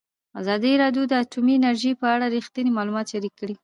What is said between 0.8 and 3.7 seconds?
راډیو د اټومي انرژي په اړه رښتیني معلومات شریک کړي.